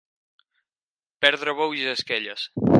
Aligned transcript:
Perdre 1.27 1.55
bous 1.61 1.85
i 1.85 1.87
esquelles. 1.95 2.51